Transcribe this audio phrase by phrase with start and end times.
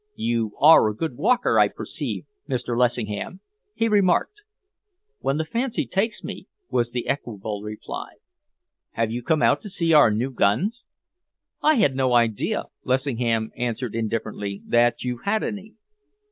[0.17, 2.75] "You are a good walker, I perceive, Mr.
[2.75, 3.39] Lessingham,"
[3.75, 4.33] he remarked.
[5.19, 8.13] "When the fancy takes me," was the equable reply.
[8.93, 10.81] "Have you come out to see our new guns?"
[11.61, 15.75] "I had no idea," Lessingham answered indifferently, "that you had any."